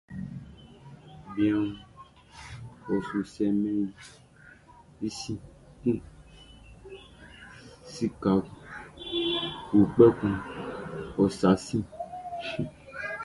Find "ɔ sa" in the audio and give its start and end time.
11.21-11.49